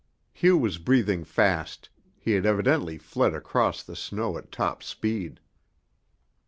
Hugh 0.33 0.57
was 0.57 0.79
breathing 0.79 1.23
fast; 1.23 1.89
he 2.17 2.31
had 2.31 2.43
evidently 2.43 2.97
fled 2.97 3.35
across 3.35 3.83
the 3.83 3.95
snow 3.95 4.35
at 4.35 4.51
top 4.51 4.81
speed. 4.81 5.39